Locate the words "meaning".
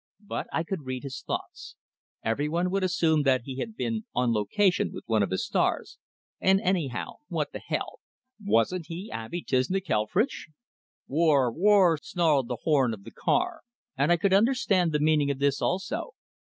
14.99-15.29